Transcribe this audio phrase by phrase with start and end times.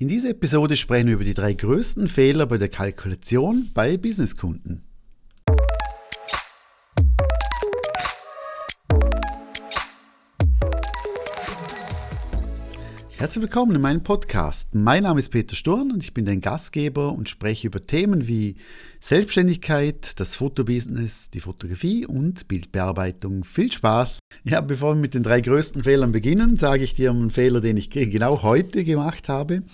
[0.00, 4.82] In dieser Episode sprechen wir über die drei größten Fehler bei der Kalkulation bei Businesskunden.
[13.20, 14.74] Herzlich willkommen in meinem Podcast.
[14.74, 18.56] Mein Name ist Peter Sturm und ich bin dein Gastgeber und spreche über Themen wie
[18.98, 23.44] Selbstständigkeit, das Fotobusiness, die Fotografie und Bildbearbeitung.
[23.44, 24.20] Viel Spaß!
[24.44, 27.76] Ja, bevor wir mit den drei größten Fehlern beginnen, sage ich dir einen Fehler, den
[27.76, 29.64] ich genau heute gemacht habe.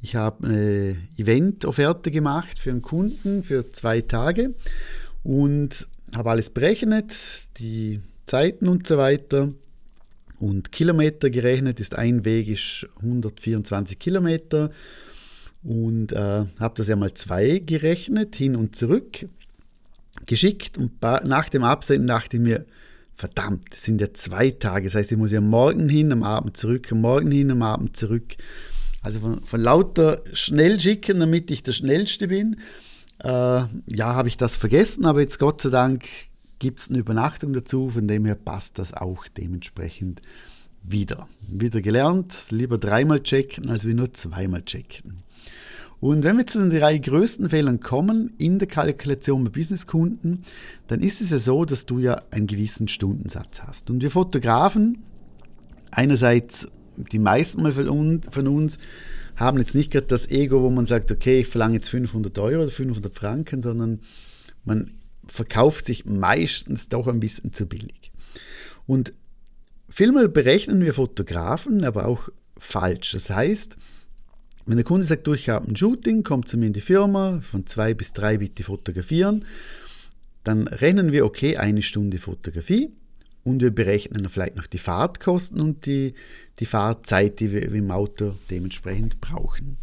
[0.00, 4.54] Ich habe eine Event-Offerte gemacht für einen Kunden für zwei Tage
[5.22, 7.14] und habe alles berechnet,
[7.58, 9.52] die Zeiten und so weiter
[10.44, 14.70] und Kilometer gerechnet ist ein Weg ist 124 Kilometer
[15.62, 19.26] und äh, habe das ja mal zwei gerechnet, hin und zurück,
[20.26, 22.66] geschickt und nach dem Absenden dachte ich mir,
[23.14, 26.58] verdammt, das sind ja zwei Tage, das heißt, ich muss ja morgen hin, am Abend
[26.58, 28.36] zurück, Morgen hin, am Abend zurück.
[29.00, 32.56] Also von, von lauter schnell schicken, damit ich der Schnellste bin.
[33.20, 33.68] Äh, ja,
[34.14, 36.04] habe ich das vergessen, aber jetzt Gott sei Dank
[36.58, 40.22] gibt es eine Übernachtung dazu, von dem her passt das auch dementsprechend
[40.82, 41.28] wieder.
[41.48, 45.22] Wieder gelernt, lieber dreimal checken, als wir nur zweimal checken.
[46.00, 50.42] Und wenn wir zu den drei größten Fehlern kommen in der Kalkulation bei Businesskunden,
[50.86, 53.88] dann ist es ja so, dass du ja einen gewissen Stundensatz hast.
[53.88, 54.98] Und wir Fotografen,
[55.90, 58.78] einerseits die meisten von uns,
[59.36, 62.62] haben jetzt nicht gerade das Ego, wo man sagt, okay, ich verlange jetzt 500 Euro
[62.64, 64.00] oder 500 Franken, sondern
[64.64, 64.90] man
[65.28, 68.12] verkauft sich meistens doch ein bisschen zu billig.
[68.86, 69.12] Und
[69.88, 73.12] vielmal berechnen wir Fotografen aber auch falsch.
[73.12, 73.76] Das heißt,
[74.66, 77.40] wenn der Kunde sagt, du, ich habe ein Shooting, kommt zu mir in die Firma,
[77.42, 79.44] von zwei bis drei bitte fotografieren,
[80.42, 82.90] dann rechnen wir, okay, eine Stunde Fotografie
[83.44, 86.14] und wir berechnen vielleicht noch die Fahrtkosten und die,
[86.58, 89.76] die Fahrzeit, die wir im Auto dementsprechend brauchen.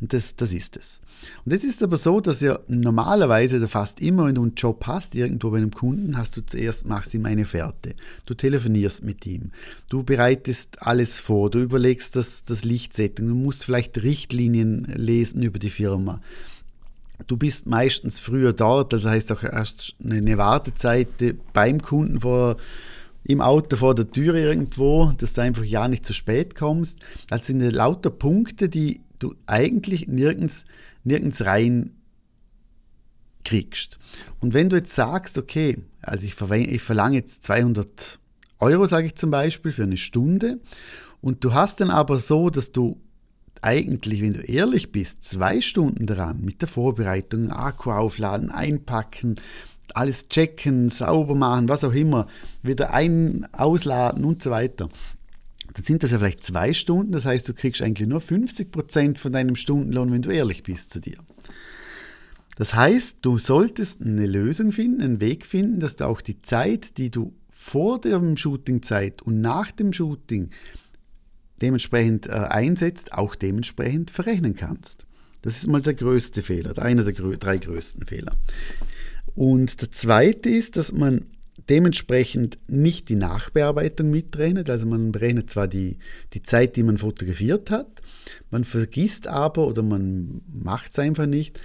[0.00, 1.00] Und das, das ist es.
[1.44, 4.86] Und jetzt ist aber so, dass ja normalerweise oder fast immer, wenn du einen Job
[4.86, 7.94] hast, irgendwo bei einem Kunden, hast du zuerst, machst ihm eine Fährte.
[8.26, 9.52] Du telefonierst mit ihm.
[9.88, 11.48] Du bereitest alles vor.
[11.50, 13.28] Du überlegst das, das Lichtsetting.
[13.28, 16.20] Du musst vielleicht Richtlinien lesen über die Firma.
[17.28, 21.08] Du bist meistens früher dort, also heißt auch erst eine Wartezeit
[21.52, 22.56] beim Kunden vor
[23.26, 26.98] im Auto vor der Tür irgendwo, dass du einfach ja nicht zu spät kommst.
[27.30, 30.64] Das sind lauter Punkte, die du eigentlich nirgends,
[31.02, 31.94] nirgends rein
[33.44, 33.98] kriegst.
[34.40, 38.18] Und wenn du jetzt sagst, okay, also ich, ich verlange jetzt 200
[38.58, 40.60] Euro, sage ich zum Beispiel, für eine Stunde,
[41.20, 43.00] und du hast dann aber so, dass du
[43.62, 49.40] eigentlich, wenn du ehrlich bist, zwei Stunden dran mit der Vorbereitung, Akku aufladen, einpacken,
[49.94, 52.26] alles checken, sauber machen, was auch immer,
[52.62, 54.90] wieder ein, ausladen und so weiter
[55.74, 57.12] dann sind das ja vielleicht zwei Stunden.
[57.12, 60.92] Das heißt, du kriegst eigentlich nur 50 Prozent von deinem Stundenlohn, wenn du ehrlich bist
[60.92, 61.16] zu dir.
[62.56, 66.98] Das heißt, du solltest eine Lösung finden, einen Weg finden, dass du auch die Zeit,
[66.98, 70.50] die du vor dem Shooting-Zeit und nach dem Shooting
[71.60, 75.06] dementsprechend äh, einsetzt, auch dementsprechend verrechnen kannst.
[75.42, 78.36] Das ist mal der größte Fehler, einer der drei größten Fehler.
[79.34, 81.26] Und der zweite ist, dass man
[81.68, 84.68] dementsprechend nicht die Nachbearbeitung mitrechnet.
[84.70, 85.98] Also man berechnet zwar die,
[86.32, 88.02] die Zeit, die man fotografiert hat,
[88.50, 91.60] man vergisst aber oder man macht es einfach nicht,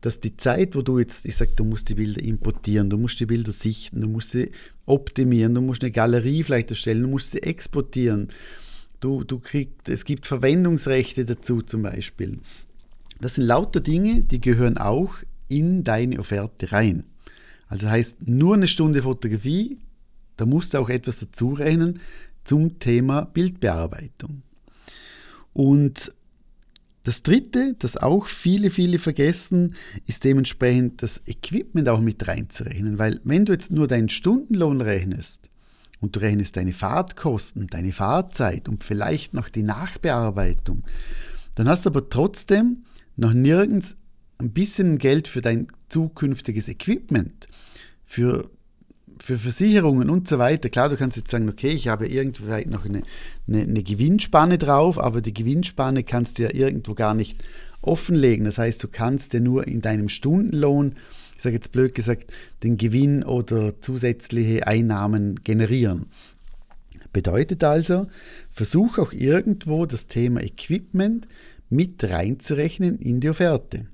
[0.00, 3.20] dass die Zeit, wo du jetzt, ich sage, du musst die Bilder importieren, du musst
[3.20, 4.50] die Bilder sichten, du musst sie
[4.84, 8.28] optimieren, du musst eine Galerie vielleicht erstellen, du musst sie exportieren,
[8.98, 12.40] du, du kriegst, es gibt Verwendungsrechte dazu zum Beispiel.
[13.20, 15.14] Das sind lauter Dinge, die gehören auch
[15.48, 17.04] in deine Offerte rein.
[17.72, 19.78] Also heißt nur eine Stunde Fotografie,
[20.36, 22.00] da musst du auch etwas dazu rechnen
[22.44, 24.42] zum Thema Bildbearbeitung.
[25.54, 26.12] Und
[27.04, 29.74] das dritte, das auch viele, viele vergessen,
[30.06, 35.48] ist dementsprechend das Equipment auch mit reinzurechnen, weil wenn du jetzt nur deinen Stundenlohn rechnest
[36.02, 40.84] und du rechnest deine Fahrtkosten, deine Fahrzeit und vielleicht noch die Nachbearbeitung,
[41.54, 42.84] dann hast du aber trotzdem
[43.16, 43.96] noch nirgends
[44.42, 47.48] ein bisschen Geld für dein zukünftiges Equipment
[48.04, 48.50] für,
[49.18, 50.68] für Versicherungen und so weiter.
[50.68, 53.02] Klar, du kannst jetzt sagen, okay, ich habe irgendwo vielleicht noch eine,
[53.48, 57.42] eine, eine Gewinnspanne drauf, aber die Gewinnspanne kannst du ja irgendwo gar nicht
[57.80, 58.44] offenlegen.
[58.44, 60.96] Das heißt, du kannst ja nur in deinem Stundenlohn,
[61.36, 66.06] ich sage jetzt blöd gesagt, den Gewinn oder zusätzliche Einnahmen generieren.
[67.12, 68.06] Bedeutet also,
[68.50, 71.26] versuch auch irgendwo das Thema Equipment
[71.68, 73.86] mit reinzurechnen in die Offerte.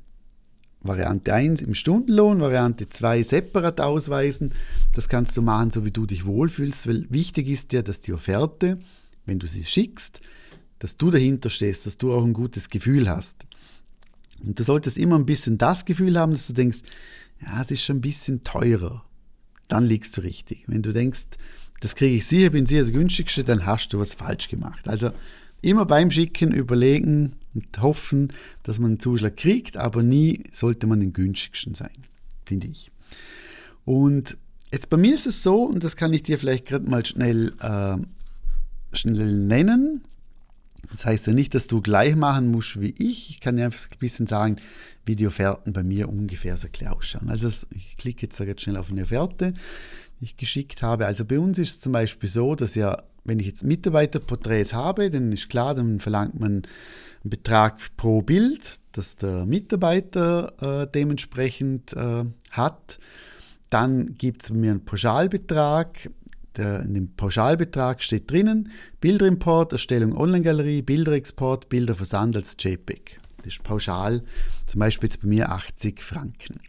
[0.88, 4.52] Variante 1 im Stundenlohn, Variante 2 separat ausweisen.
[4.94, 8.12] Das kannst du machen, so wie du dich wohlfühlst, weil wichtig ist ja, dass die
[8.12, 8.78] Offerte,
[9.26, 10.20] wenn du sie schickst,
[10.80, 13.46] dass du dahinter stehst, dass du auch ein gutes Gefühl hast.
[14.44, 16.78] Und du solltest immer ein bisschen das Gefühl haben, dass du denkst,
[17.40, 19.04] ja, es ist schon ein bisschen teurer.
[19.68, 20.64] Dann liegst du richtig.
[20.66, 21.24] Wenn du denkst,
[21.80, 24.88] das kriege ich sicher, bin sicher der günstigste, dann hast du was falsch gemacht.
[24.88, 25.10] Also
[25.60, 31.00] immer beim Schicken überlegen und hoffen, dass man einen Zuschlag kriegt, aber nie sollte man
[31.00, 32.06] den günstigsten sein,
[32.44, 32.90] finde ich.
[33.84, 34.36] Und
[34.72, 37.54] jetzt bei mir ist es so, und das kann ich dir vielleicht gerade mal schnell,
[37.60, 37.96] äh,
[38.92, 40.02] schnell nennen.
[40.90, 43.30] Das heißt ja nicht, dass du gleich machen musst wie ich.
[43.30, 44.56] Ich kann dir einfach ein bisschen sagen,
[45.04, 47.28] wie die Offerten bei mir ungefähr so ausschauen.
[47.28, 49.54] Also ich klicke jetzt, jetzt schnell auf eine Offerte,
[50.20, 51.06] die ich geschickt habe.
[51.06, 55.10] Also bei uns ist es zum Beispiel so, dass ja, wenn ich jetzt Mitarbeiterporträts habe,
[55.10, 56.62] dann ist klar, dann verlangt man
[57.22, 62.98] einen Betrag pro Bild, das der Mitarbeiter äh, dementsprechend äh, hat.
[63.70, 66.10] Dann gibt es bei mir einen Pauschalbetrag.
[66.56, 68.70] Der, in dem Pauschalbetrag steht drinnen
[69.00, 73.18] Bilderimport, Erstellung Online-Galerie, Bilderexport, Bilderversand als JPEG.
[73.38, 74.22] Das ist pauschal,
[74.66, 76.60] zum Beispiel jetzt bei mir 80 Franken.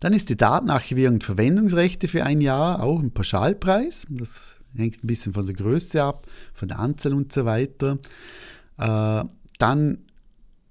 [0.00, 4.06] Dann ist die Datenarchivierung und Verwendungsrechte für ein Jahr auch ein Pauschalpreis.
[4.10, 7.98] Das hängt ein bisschen von der Größe ab, von der Anzahl und so weiter.
[8.78, 9.24] Äh,
[9.58, 9.98] dann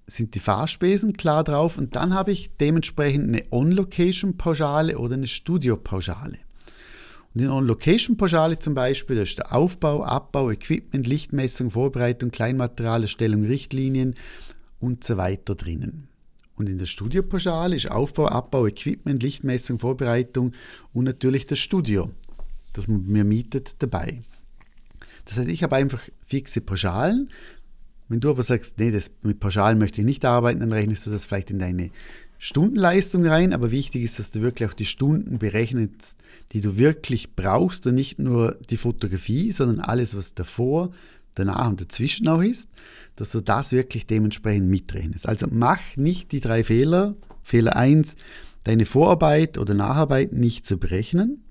[0.05, 6.37] sind die Fahrspesen klar drauf und dann habe ich dementsprechend eine On-Location-Pauschale oder eine Studio-Pauschale.
[7.33, 13.43] Und in On-Location-Pauschale zum Beispiel, da ist der Aufbau, Abbau, Equipment, Lichtmessung, Vorbereitung, Kleinmaterial, Erstellung,
[13.45, 14.15] Richtlinien
[14.79, 16.07] und so weiter drinnen.
[16.55, 20.51] Und in der Studio-Pauschale ist Aufbau, Abbau, Equipment, Lichtmessung, Vorbereitung
[20.93, 22.11] und natürlich das Studio,
[22.73, 24.21] das man mir mietet, dabei.
[25.25, 27.29] Das heißt, ich habe einfach fixe Pauschalen,
[28.09, 31.11] wenn du aber sagst, nee, das, mit Pauschalen möchte ich nicht arbeiten, dann rechnest du
[31.11, 31.89] das vielleicht in deine
[32.37, 33.53] Stundenleistung rein.
[33.53, 36.17] Aber wichtig ist, dass du wirklich auch die Stunden berechnest,
[36.51, 40.91] die du wirklich brauchst und nicht nur die Fotografie, sondern alles, was davor,
[41.35, 42.69] danach und dazwischen auch ist,
[43.15, 45.27] dass du das wirklich dementsprechend mitrechnest.
[45.27, 47.15] Also mach nicht die drei Fehler.
[47.45, 48.15] Fehler 1,
[48.63, 51.43] deine Vorarbeit oder Nacharbeit nicht zu berechnen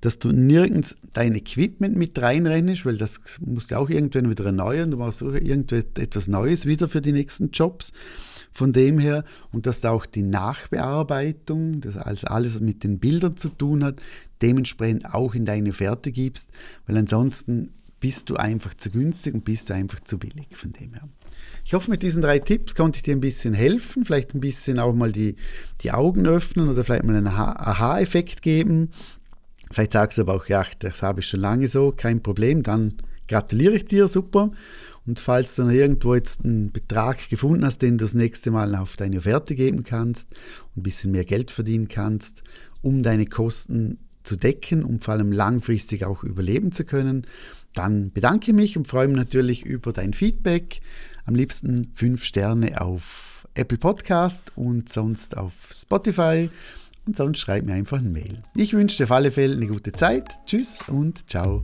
[0.00, 4.90] dass du nirgends dein Equipment mit reinrechnest, weil das musst du auch irgendwann wieder erneuern.
[4.90, 7.92] Du brauchst auch irgendetwas Neues wieder für die nächsten Jobs.
[8.52, 13.36] Von dem her, und dass da auch die Nachbearbeitung, das also alles mit den Bildern
[13.36, 14.00] zu tun hat,
[14.42, 16.50] dementsprechend auch in deine Offerte gibst,
[16.86, 17.70] weil ansonsten
[18.00, 21.08] bist du einfach zu günstig und bist du einfach zu billig von dem her.
[21.64, 24.78] Ich hoffe, mit diesen drei Tipps konnte ich dir ein bisschen helfen, vielleicht ein bisschen
[24.78, 25.36] auch mal die,
[25.82, 28.90] die Augen öffnen oder vielleicht mal einen Aha-Effekt geben
[29.70, 32.94] Vielleicht sagst du aber auch, ja, das habe ich schon lange so, kein Problem, dann
[33.28, 34.50] gratuliere ich dir, super.
[35.06, 38.74] Und falls du noch irgendwo jetzt einen Betrag gefunden hast, den du das nächste Mal
[38.74, 40.32] auf deine Offerte geben kannst
[40.74, 42.42] und ein bisschen mehr Geld verdienen kannst,
[42.82, 47.26] um deine Kosten zu decken und vor allem langfristig auch überleben zu können,
[47.74, 50.80] dann bedanke ich mich und freue mich natürlich über dein Feedback.
[51.24, 56.50] Am liebsten fünf Sterne auf Apple Podcast und sonst auf Spotify
[57.06, 58.42] und sonst schreib mir einfach eine Mail.
[58.54, 60.28] Ich wünsche dir auf alle Fälle eine gute Zeit.
[60.46, 61.62] Tschüss und ciao.